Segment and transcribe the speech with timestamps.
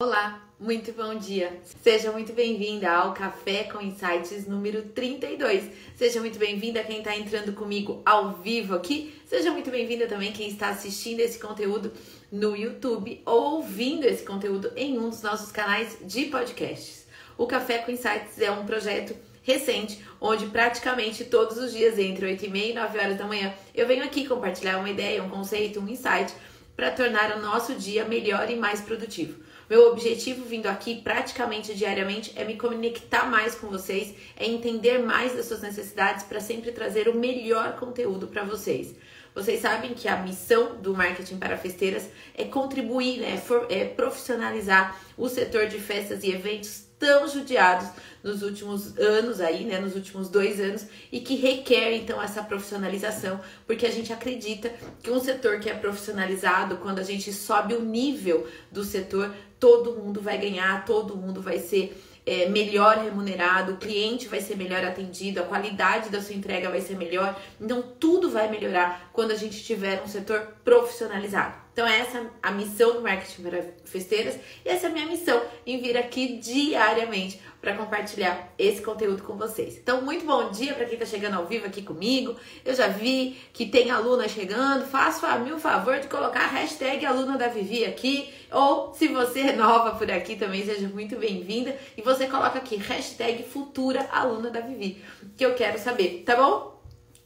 [0.00, 1.60] Olá, muito bom dia.
[1.82, 5.64] Seja muito bem-vinda ao Café com Insights número 32.
[5.96, 9.20] Seja muito bem-vinda quem está entrando comigo ao vivo aqui.
[9.26, 11.92] Seja muito bem-vinda também quem está assistindo esse conteúdo
[12.30, 17.04] no YouTube ou ouvindo esse conteúdo em um dos nossos canais de podcasts.
[17.36, 22.44] O Café com Insights é um projeto recente, onde praticamente todos os dias, entre 8
[22.44, 25.80] e meia e 9 horas da manhã, eu venho aqui compartilhar uma ideia, um conceito,
[25.80, 26.32] um insight
[26.76, 29.47] para tornar o nosso dia melhor e mais produtivo.
[29.68, 35.34] Meu objetivo vindo aqui praticamente diariamente é me conectar mais com vocês, é entender mais
[35.34, 38.94] das suas necessidades para sempre trazer o melhor conteúdo para vocês.
[39.34, 45.28] Vocês sabem que a missão do marketing para festeiras é contribuir, né, é profissionalizar o
[45.28, 47.88] setor de festas e eventos tão judiados
[48.28, 53.40] nos últimos anos aí, né, nos últimos dois anos e que requer então essa profissionalização,
[53.66, 57.82] porque a gente acredita que um setor que é profissionalizado, quando a gente sobe o
[57.82, 63.76] nível do setor, todo mundo vai ganhar, todo mundo vai ser é, melhor remunerado, o
[63.78, 67.34] cliente vai ser melhor atendido, a qualidade da sua entrega vai ser melhor.
[67.58, 71.54] Então, tudo vai melhorar quando a gente tiver um setor profissionalizado.
[71.78, 75.40] Então, essa é a missão do marketing para festeiras e essa é a minha missão
[75.64, 79.78] em vir aqui diariamente para compartilhar esse conteúdo com vocês.
[79.78, 82.34] Então, muito bom dia para quem está chegando ao vivo aqui comigo.
[82.64, 84.86] Eu já vi que tem aluna chegando.
[84.86, 88.28] Faço a mil favor de colocar a hashtag aluna da Vivi aqui.
[88.50, 91.76] Ou se você é nova por aqui também, seja muito bem-vinda.
[91.96, 95.00] E você coloca aqui hashtag futura aluna da Vivi,
[95.36, 96.76] que eu quero saber, tá bom?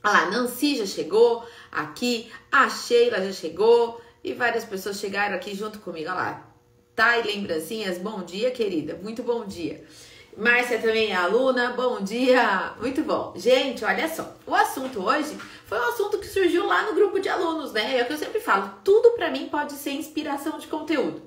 [0.05, 5.55] Olha lá, Nancy já chegou aqui, a Sheila já chegou e várias pessoas chegaram aqui
[5.55, 6.09] junto comigo.
[6.11, 6.55] Olha lá,
[6.95, 9.85] tá e lembrancinhas, bom dia, querida, muito bom dia.
[10.37, 13.35] Márcia também é aluna, bom dia, muito bom.
[13.37, 17.29] Gente, olha só, o assunto hoje foi um assunto que surgiu lá no grupo de
[17.29, 17.99] alunos, né?
[17.99, 21.23] É o que eu sempre falo, tudo para mim pode ser inspiração de conteúdo.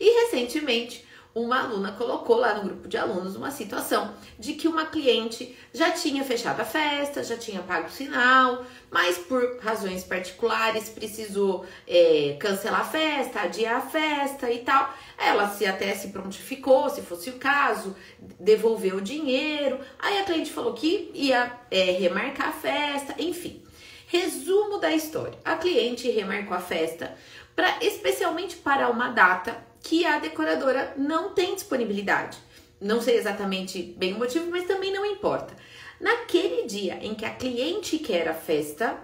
[0.00, 1.04] E recentemente,
[1.42, 5.90] uma aluna colocou lá no grupo de alunos uma situação de que uma cliente já
[5.90, 12.36] tinha fechado a festa, já tinha pago o sinal, mas por razões particulares precisou é,
[12.40, 14.92] cancelar a festa, adiar a festa e tal.
[15.16, 17.94] Ela se até se prontificou, se fosse o caso,
[18.38, 19.78] devolveu o dinheiro.
[19.98, 23.62] Aí a cliente falou que ia é, remarcar a festa, enfim.
[24.06, 27.14] Resumo da história: a cliente remarcou a festa
[27.54, 32.38] para especialmente para uma data que a decoradora não tem disponibilidade.
[32.80, 35.54] Não sei exatamente bem o motivo, mas também não importa.
[36.00, 38.96] Naquele dia em que a cliente quer a festa,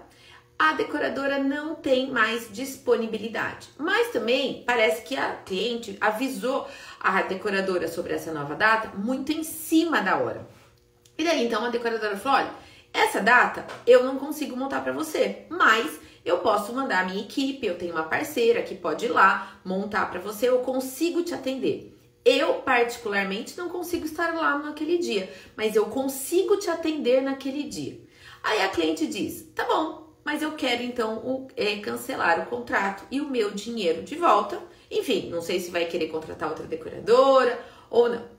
[0.57, 3.67] a decoradora não tem mais disponibilidade.
[3.77, 6.67] Mas também parece que a cliente avisou
[6.99, 10.47] a decoradora sobre essa nova data muito em cima da hora.
[11.17, 12.51] E daí então a decoradora falou: olha,
[12.93, 17.67] essa data eu não consigo montar para você, mas eu posso mandar a minha equipe,
[17.67, 21.95] eu tenho uma parceira que pode ir lá montar para você, eu consigo te atender.
[22.25, 28.01] Eu, particularmente, não consigo estar lá naquele dia, mas eu consigo te atender naquele dia.
[28.41, 33.05] Aí a cliente diz: tá bom, mas eu quero então o, é, cancelar o contrato
[33.11, 34.59] e o meu dinheiro de volta.
[34.89, 37.59] Enfim, não sei se vai querer contratar outra decoradora
[37.91, 38.35] ou não.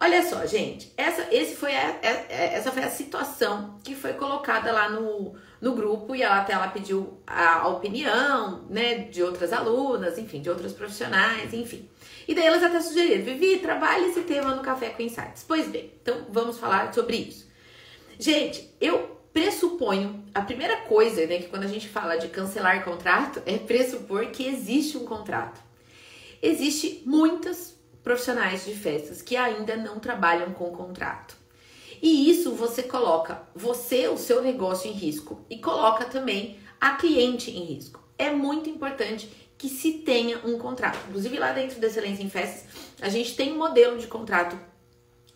[0.00, 4.72] Olha só, gente, essa, esse foi a, a, essa foi a situação que foi colocada
[4.72, 10.18] lá no, no grupo e ela até ela pediu a, opinião, né, de outras alunas,
[10.18, 11.88] enfim, de outros profissionais, enfim.
[12.26, 15.44] E daí elas até sugeriram, Vivi, trabalhe esse tema no Café com Insights.
[15.46, 17.48] Pois bem, então vamos falar sobre isso.
[18.18, 23.42] Gente, eu pressuponho, a primeira coisa, né, que quando a gente fala de cancelar contrato,
[23.46, 25.60] é pressupor que existe um contrato.
[26.42, 31.37] Existe muitas profissionais de festas que ainda não trabalham com contrato.
[32.00, 37.50] E isso você coloca você, o seu negócio em risco e coloca também a cliente
[37.50, 38.02] em risco.
[38.16, 40.98] É muito importante que se tenha um contrato.
[41.08, 42.64] Inclusive lá dentro da Excelência em Festas,
[43.00, 44.58] a gente tem um modelo de contrato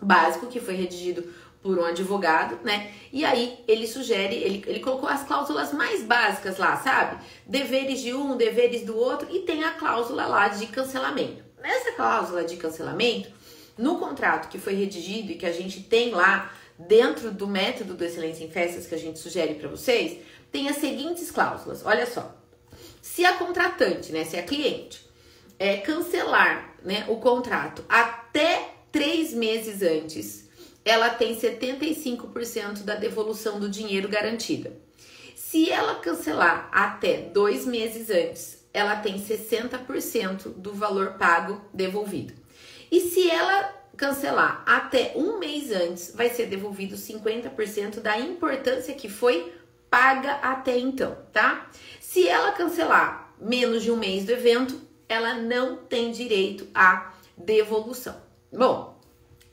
[0.00, 1.24] básico que foi redigido
[1.62, 2.92] por um advogado, né?
[3.12, 7.24] E aí ele sugere, ele, ele colocou as cláusulas mais básicas lá, sabe?
[7.46, 11.42] Deveres de um, deveres do outro, e tem a cláusula lá de cancelamento.
[11.62, 13.30] Nessa cláusula de cancelamento,
[13.76, 18.04] no contrato que foi redigido e que a gente tem lá dentro do método do
[18.04, 20.18] Excelência em Festas que a gente sugere para vocês,
[20.50, 21.84] tem as seguintes cláusulas.
[21.84, 22.34] Olha só.
[23.00, 25.04] Se a contratante, né, se a cliente
[25.58, 30.48] é, cancelar né, o contrato até três meses antes,
[30.84, 34.72] ela tem 75% da devolução do dinheiro garantida.
[35.34, 42.32] Se ela cancelar até dois meses antes, ela tem 60% do valor pago devolvido.
[42.92, 49.08] E se ela cancelar até um mês antes, vai ser devolvido 50% da importância que
[49.08, 49.50] foi
[49.88, 51.70] paga até então, tá?
[51.98, 54.78] Se ela cancelar menos de um mês do evento,
[55.08, 58.14] ela não tem direito a devolução.
[58.52, 59.00] Bom,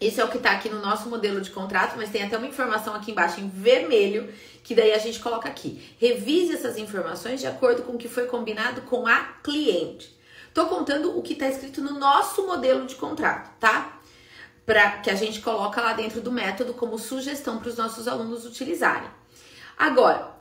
[0.01, 2.47] esse é o que está aqui no nosso modelo de contrato, mas tem até uma
[2.47, 4.33] informação aqui embaixo em vermelho,
[4.65, 5.81] que daí a gente coloca aqui.
[5.97, 10.19] Revise essas informações de acordo com o que foi combinado com a cliente.
[10.53, 13.99] Tô contando o que está escrito no nosso modelo de contrato, tá?
[14.65, 18.45] Para que a gente coloca lá dentro do método como sugestão para os nossos alunos
[18.45, 19.09] utilizarem.
[19.77, 20.35] Agora,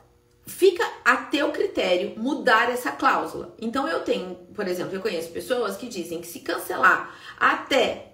[0.45, 3.55] fica a teu critério mudar essa cláusula.
[3.59, 8.09] Então eu tenho, por exemplo, eu conheço pessoas que dizem que se cancelar até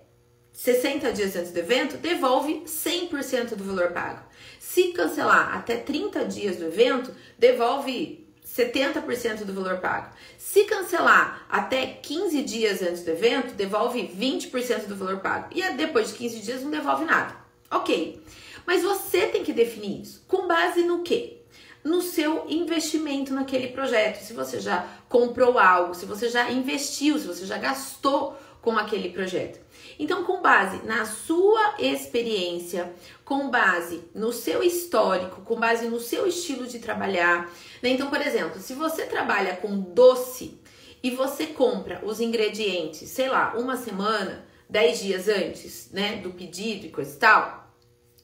[0.56, 4.26] 60 dias antes do evento, devolve 100% do valor pago.
[4.58, 10.14] Se cancelar até 30 dias do evento, devolve 70% do valor pago.
[10.38, 15.50] Se cancelar até 15 dias antes do evento, devolve 20% do valor pago.
[15.52, 17.36] E depois de 15 dias não devolve nada.
[17.72, 18.22] Ok.
[18.66, 20.24] Mas você tem que definir isso.
[20.28, 21.42] Com base no quê?
[21.84, 24.22] No seu investimento naquele projeto.
[24.22, 29.10] Se você já comprou algo, se você já investiu, se você já gastou com aquele
[29.10, 29.65] projeto.
[29.98, 32.94] Então, com base na sua experiência,
[33.24, 37.52] com base no seu histórico, com base no seu estilo de trabalhar.
[37.82, 37.90] Né?
[37.90, 40.60] Então, por exemplo, se você trabalha com doce
[41.02, 46.88] e você compra os ingredientes, sei lá, uma semana, dez dias antes, né, do pedido
[46.88, 47.66] e coisa e tal,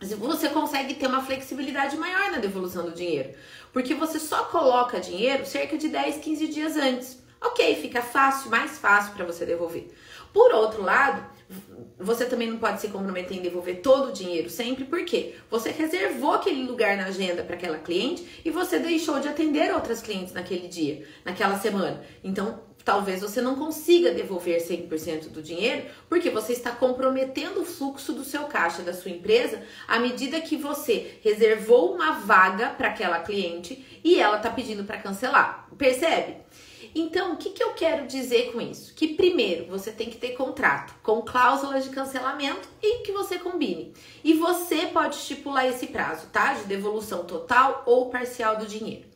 [0.02, 3.34] você consegue ter uma flexibilidade maior na devolução do dinheiro,
[3.72, 7.22] porque você só coloca dinheiro cerca de 10, 15 dias antes.
[7.40, 9.92] Ok, fica fácil, mais fácil para você devolver.
[10.34, 11.26] Por outro lado,
[12.00, 16.34] você também não pode se comprometer em devolver todo o dinheiro sempre, porque você reservou
[16.34, 20.68] aquele lugar na agenda para aquela cliente e você deixou de atender outras clientes naquele
[20.68, 22.02] dia, naquela semana.
[22.24, 28.14] Então, talvez você não consiga devolver 100% do dinheiro, porque você está comprometendo o fluxo
[28.14, 33.20] do seu caixa da sua empresa à medida que você reservou uma vaga para aquela
[33.20, 35.68] cliente e ela está pedindo para cancelar.
[35.78, 36.38] Percebe?
[36.94, 38.94] Então, o que, que eu quero dizer com isso?
[38.94, 43.94] Que primeiro você tem que ter contrato com cláusulas de cancelamento e que você combine.
[44.24, 46.54] E você pode estipular esse prazo, tá?
[46.54, 49.12] De devolução total ou parcial do dinheiro.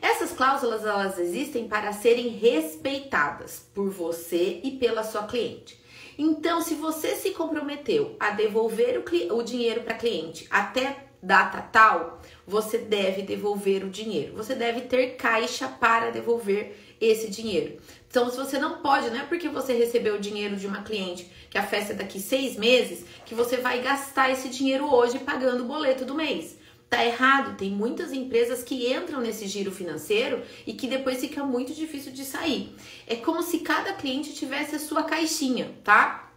[0.00, 5.78] Essas cláusulas elas existem para serem respeitadas por você e pela sua cliente.
[6.16, 12.20] Então, se você se comprometeu a devolver o, o dinheiro para cliente até data tal,
[12.46, 14.34] você deve devolver o dinheiro.
[14.36, 17.78] Você deve ter caixa para devolver esse dinheiro.
[18.08, 21.30] Então, se você não pode, não é porque você recebeu o dinheiro de uma cliente
[21.50, 25.64] que a festa é daqui seis meses, que você vai gastar esse dinheiro hoje pagando
[25.64, 26.56] o boleto do mês.
[26.88, 31.74] Tá errado, tem muitas empresas que entram nesse giro financeiro e que depois fica muito
[31.74, 32.74] difícil de sair.
[33.06, 36.32] É como se cada cliente tivesse a sua caixinha, tá?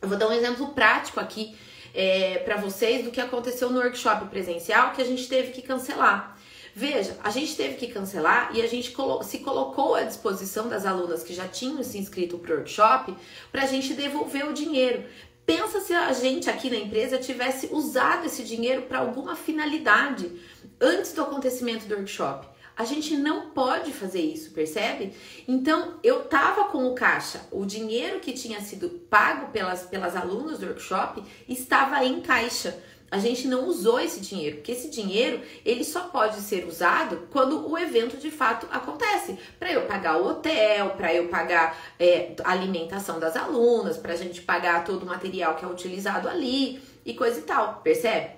[0.00, 1.56] Eu vou dar um exemplo prático aqui
[1.92, 6.35] é, para vocês do que aconteceu no workshop presencial que a gente teve que cancelar.
[6.78, 8.94] Veja, a gente teve que cancelar e a gente
[9.24, 13.16] se colocou à disposição das alunas que já tinham se inscrito para o workshop
[13.50, 15.02] para a gente devolver o dinheiro.
[15.46, 20.30] Pensa se a gente aqui na empresa tivesse usado esse dinheiro para alguma finalidade
[20.78, 22.46] antes do acontecimento do workshop.
[22.76, 25.14] A gente não pode fazer isso, percebe?
[25.48, 30.58] Então, eu tava com o caixa, o dinheiro que tinha sido pago pelas, pelas alunas
[30.58, 32.78] do workshop estava em caixa
[33.10, 37.70] a gente não usou esse dinheiro, porque esse dinheiro ele só pode ser usado quando
[37.70, 39.38] o evento de fato acontece.
[39.58, 44.16] Para eu pagar o hotel, para eu pagar é, a alimentação das alunas, para a
[44.16, 48.35] gente pagar todo o material que é utilizado ali e coisa e tal, percebe?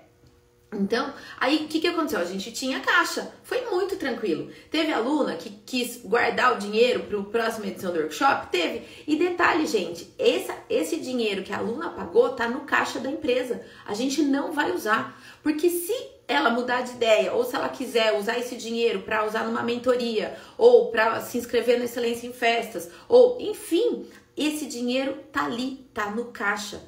[0.71, 2.21] Então, aí o que, que aconteceu?
[2.21, 4.51] A gente tinha caixa, foi muito tranquilo.
[4.71, 8.49] Teve aluna que quis guardar o dinheiro para a próxima edição do workshop?
[8.49, 8.87] Teve.
[9.07, 13.63] E detalhe, gente, esse, esse dinheiro que a aluna pagou tá no caixa da empresa.
[13.87, 15.95] A gente não vai usar, porque se
[16.29, 20.37] ela mudar de ideia ou se ela quiser usar esse dinheiro para usar numa mentoria
[20.59, 24.07] ou para se inscrever no Excelência em Festas ou enfim,
[24.37, 26.83] esse dinheiro tá ali, tá no caixa,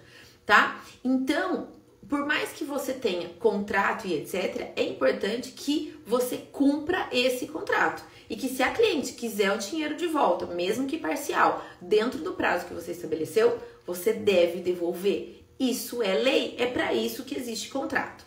[0.44, 0.84] tá?
[1.02, 7.47] Então, por mais que você tenha contrato e etc, é importante que você cumpra esse
[7.47, 8.02] contrato.
[8.28, 12.33] E que se a cliente quiser o dinheiro de volta, mesmo que parcial, dentro do
[12.33, 15.45] prazo que você estabeleceu, você deve devolver.
[15.59, 18.25] Isso é lei, é para isso que existe contrato.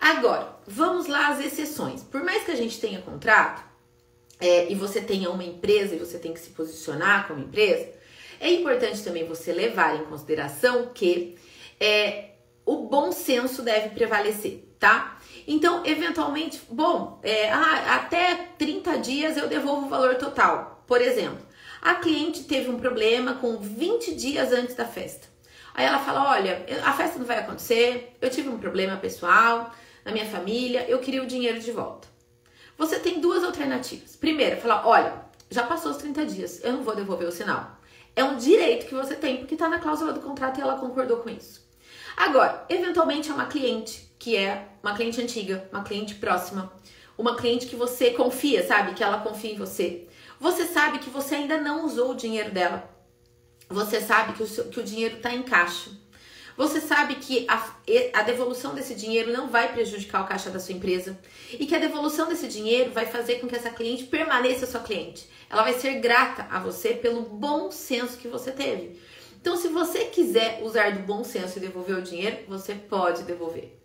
[0.00, 2.02] Agora, vamos lá às exceções.
[2.02, 3.62] Por mais que a gente tenha contrato,
[4.40, 7.88] é, e você tenha uma empresa e você tem que se posicionar como empresa,
[8.40, 11.36] é importante também você levar em consideração que
[11.80, 12.33] é,
[12.64, 15.18] o bom senso deve prevalecer, tá?
[15.46, 20.82] Então, eventualmente, bom, é, ah, até 30 dias eu devolvo o valor total.
[20.86, 21.44] Por exemplo,
[21.82, 25.28] a cliente teve um problema com 20 dias antes da festa.
[25.74, 29.70] Aí ela fala: Olha, a festa não vai acontecer, eu tive um problema pessoal
[30.04, 32.08] na minha família, eu queria o dinheiro de volta.
[32.78, 34.16] Você tem duas alternativas.
[34.16, 35.14] Primeiro, falar: Olha,
[35.50, 37.78] já passou os 30 dias, eu não vou devolver o sinal.
[38.16, 41.18] É um direito que você tem, porque está na cláusula do contrato e ela concordou
[41.18, 41.63] com isso.
[42.16, 46.72] Agora, eventualmente é uma cliente que é uma cliente antiga, uma cliente próxima,
[47.16, 48.94] uma cliente que você confia, sabe?
[48.94, 50.06] Que ela confia em você.
[50.40, 52.90] Você sabe que você ainda não usou o dinheiro dela.
[53.68, 55.90] Você sabe que o, seu, que o dinheiro está em caixa.
[56.56, 57.74] Você sabe que a,
[58.12, 61.18] a, devolução desse dinheiro não vai prejudicar o caixa da sua empresa
[61.52, 65.28] e que a devolução desse dinheiro vai fazer com que essa cliente permaneça sua cliente.
[65.50, 69.00] Ela vai ser grata a você pelo bom senso que você teve.
[69.44, 73.78] Então, se você quiser usar do bom senso e devolver o dinheiro, você pode devolver.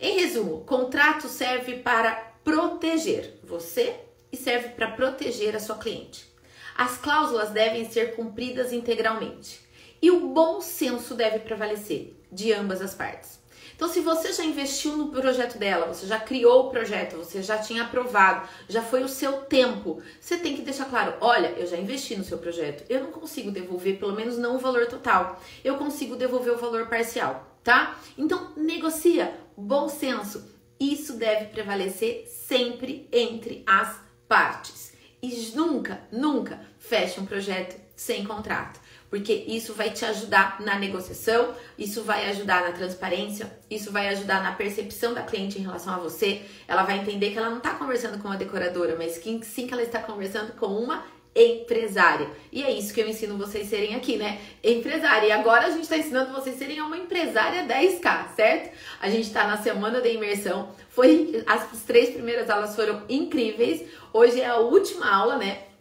[0.00, 3.96] Em resumo, contrato serve para proteger você
[4.30, 6.32] e serve para proteger a sua cliente.
[6.76, 9.58] As cláusulas devem ser cumpridas integralmente
[10.00, 13.40] e o bom senso deve prevalecer de ambas as partes.
[13.74, 17.58] Então, se você já investiu no projeto dela, você já criou o projeto, você já
[17.58, 21.76] tinha aprovado, já foi o seu tempo, você tem que deixar claro: olha, eu já
[21.76, 25.76] investi no seu projeto, eu não consigo devolver, pelo menos não o valor total, eu
[25.76, 27.98] consigo devolver o valor parcial, tá?
[28.16, 30.44] Então, negocia, bom senso,
[30.78, 33.96] isso deve prevalecer sempre entre as
[34.28, 34.92] partes.
[35.22, 38.78] E nunca, nunca feche um projeto sem contrato
[39.14, 44.42] porque isso vai te ajudar na negociação, isso vai ajudar na transparência, isso vai ajudar
[44.42, 46.42] na percepção da cliente em relação a você.
[46.66, 49.72] Ela vai entender que ela não está conversando com uma decoradora, mas que sim que
[49.72, 52.28] ela está conversando com uma empresária.
[52.50, 54.40] E é isso que eu ensino vocês serem aqui, né?
[54.64, 55.28] Empresária.
[55.28, 58.76] E agora a gente está ensinando vocês serem uma empresária 10K, certo?
[59.00, 60.70] A gente está na semana da imersão.
[60.88, 63.80] Foi as três primeiras aulas foram incríveis.
[64.12, 65.73] Hoje é a última aula, né?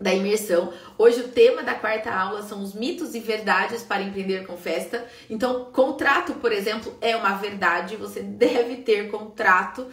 [0.00, 0.72] Da imersão.
[0.96, 5.06] Hoje o tema da quarta aula são os mitos e verdades para empreender com festa.
[5.28, 7.96] Então, contrato, por exemplo, é uma verdade.
[7.96, 9.86] Você deve ter contrato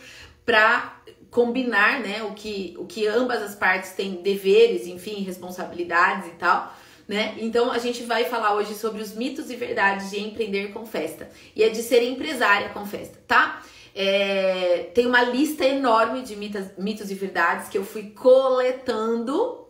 [0.46, 6.36] para combinar, né, o que o que ambas as partes têm deveres, enfim, responsabilidades e
[6.36, 6.74] tal.
[7.08, 7.36] Né?
[7.38, 11.30] Então a gente vai falar hoje sobre os mitos e verdades de empreender com festa
[11.56, 13.62] e é de ser empresária com festa, tá?
[13.94, 19.64] É, tem uma lista enorme de mitos, mitos e verdades que eu fui coletando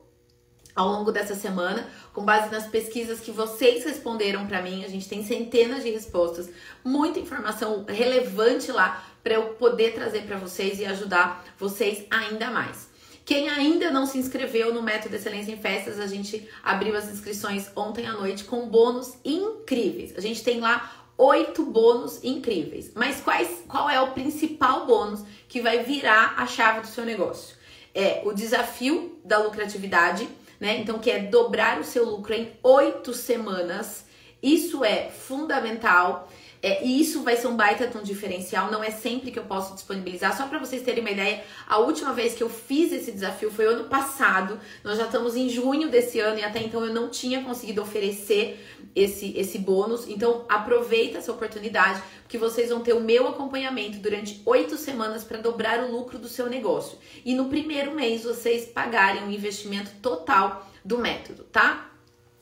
[0.75, 4.83] ao longo dessa semana, com base nas pesquisas que vocês responderam para mim.
[4.83, 6.49] A gente tem centenas de respostas,
[6.83, 12.93] muita informação relevante lá para eu poder trazer para vocês e ajudar vocês ainda mais.
[13.25, 17.71] Quem ainda não se inscreveu no Método Excelência em Festas, a gente abriu as inscrições
[17.75, 20.13] ontem à noite com bônus incríveis.
[20.15, 22.91] A gente tem lá oito bônus incríveis.
[22.93, 27.55] Mas quais, qual é o principal bônus que vai virar a chave do seu negócio?
[27.95, 30.27] É o desafio da lucratividade
[30.65, 30.79] né?
[30.79, 34.03] Então, que é dobrar o seu lucro em oito semanas.
[34.41, 36.27] Isso é fundamental.
[36.65, 39.43] É, e isso vai ser um baita de um diferencial, não é sempre que eu
[39.43, 40.35] posso disponibilizar.
[40.35, 43.67] Só para vocês terem uma ideia, a última vez que eu fiz esse desafio foi
[43.67, 44.59] ano passado.
[44.83, 48.59] Nós já estamos em junho desse ano e até então eu não tinha conseguido oferecer
[48.95, 50.07] esse, esse bônus.
[50.07, 55.37] Então aproveita essa oportunidade, porque vocês vão ter o meu acompanhamento durante oito semanas para
[55.37, 56.97] dobrar o lucro do seu negócio.
[57.23, 61.91] E no primeiro mês vocês pagarem o investimento total do método, tá?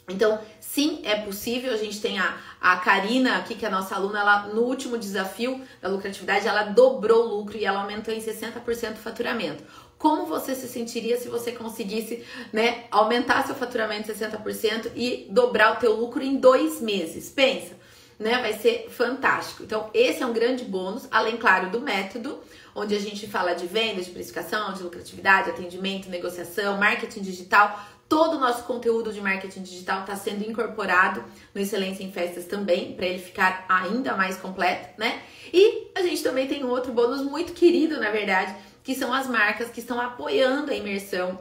[0.09, 1.73] Então, sim, é possível.
[1.73, 4.97] A gente tem a, a Karina aqui, que é a nossa aluna, ela no último
[4.97, 9.63] desafio da lucratividade, ela dobrou o lucro e ela aumentou em 60% o faturamento.
[9.97, 15.73] Como você se sentiria se você conseguisse, né, aumentar seu faturamento em 60% e dobrar
[15.73, 17.29] o teu lucro em dois meses?
[17.29, 17.75] Pensa,
[18.19, 18.41] né?
[18.41, 19.63] Vai ser fantástico.
[19.63, 22.39] Então, esse é um grande bônus, além, claro, do método,
[22.75, 27.79] onde a gente fala de venda, de precificação, de lucratividade, atendimento, negociação, marketing digital
[28.13, 32.93] Todo o nosso conteúdo de marketing digital está sendo incorporado no Excelência em Festas também,
[32.93, 35.23] para ele ficar ainda mais completo, né?
[35.51, 39.27] E a gente também tem um outro bônus muito querido, na verdade, que são as
[39.27, 41.39] marcas que estão apoiando a imersão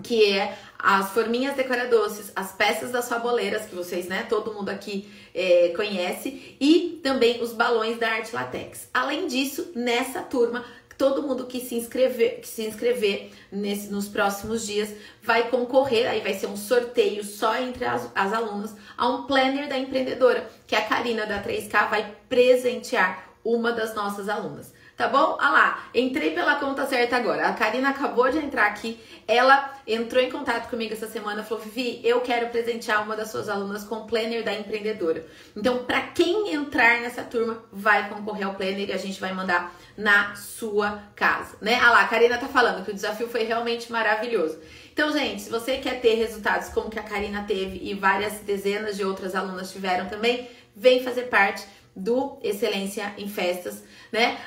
[0.00, 5.10] que é as forminhas decoradoces, as peças das faboleiras, que vocês, né, todo mundo aqui
[5.34, 8.88] é, conhece, e também os balões da Arte Latex.
[8.94, 10.64] Além disso, nessa turma
[10.96, 14.92] todo mundo que se inscrever, que se inscrever nesse, nos próximos dias
[15.22, 19.68] vai concorrer, aí vai ser um sorteio só entre as, as alunas, a um planner
[19.68, 25.36] da empreendedora, que a Karina da 3K vai presentear uma das nossas alunas tá bom?
[25.40, 27.46] Ah lá, entrei pela conta certa agora.
[27.48, 29.00] A Karina acabou de entrar aqui.
[29.28, 33.48] Ela entrou em contato comigo essa semana, falou: "Vivi, eu quero presentear uma das suas
[33.48, 35.24] alunas com o planner da empreendedora".
[35.56, 39.72] Então, para quem entrar nessa turma, vai concorrer ao planner e a gente vai mandar
[39.96, 41.78] na sua casa, né?
[41.80, 44.58] Ah lá, a Karina tá falando que o desafio foi realmente maravilhoso.
[44.92, 48.96] Então, gente, se você quer ter resultados como que a Karina teve e várias dezenas
[48.96, 51.64] de outras alunas tiveram também, vem fazer parte
[51.98, 54.38] do Excelência em Festas, né?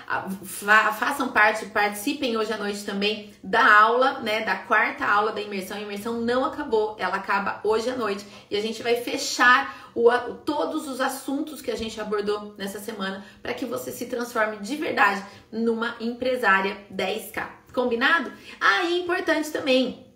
[0.44, 4.42] Fa façam parte, participem hoje à noite também da aula, né?
[4.42, 5.78] Da quarta aula da imersão.
[5.78, 10.10] A imersão não acabou, ela acaba hoje à noite e a gente vai fechar o,
[10.46, 14.76] todos os assuntos que a gente abordou nessa semana para que você se transforme de
[14.78, 17.62] verdade numa empresária 10K.
[17.74, 18.32] Combinado?
[18.60, 20.11] Ah, e importante também,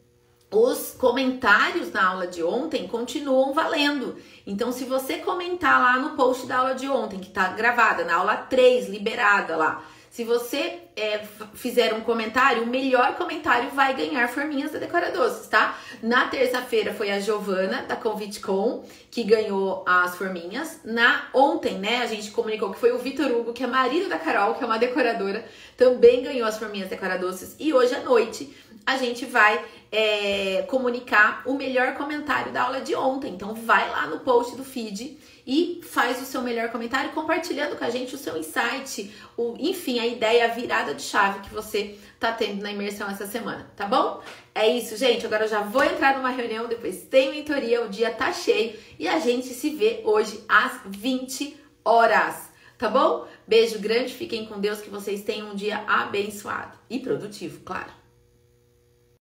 [0.51, 4.15] os comentários na aula de ontem continuam valendo.
[4.45, 8.15] Então, se você comentar lá no post da aula de ontem, que está gravada, na
[8.15, 9.83] aula 3, liberada lá,
[10.15, 15.45] se você é, fizer um comentário, o melhor comentário vai ganhar forminhas da Decora Doces,
[15.47, 15.77] tá?
[16.01, 20.79] Na terça-feira foi a Giovana, da ConviteCon, que ganhou as forminhas.
[20.85, 24.17] Na ontem, né, a gente comunicou que foi o Vitor Hugo, que é marido da
[24.17, 25.43] Carol, que é uma decoradora,
[25.75, 27.53] também ganhou as forminhas Decora Doces.
[27.59, 32.93] E hoje à noite a gente vai é, comunicar o melhor comentário da aula de
[32.93, 33.33] ontem.
[33.33, 37.83] Então vai lá no post do feed e faz o seu melhor comentário compartilhando com
[37.83, 41.97] a gente o seu insight, o, enfim, a ideia, a virada de chave que você
[42.19, 44.21] tá tendo na imersão essa semana, tá bom?
[44.53, 45.25] É isso, gente.
[45.25, 49.07] Agora eu já vou entrar numa reunião, depois tem mentoria, o dia tá cheio e
[49.07, 52.53] a gente se vê hoje às 20 horas.
[52.77, 53.25] Tá bom?
[53.47, 58.04] Beijo grande, fiquem com Deus, que vocês tenham um dia abençoado e produtivo, claro.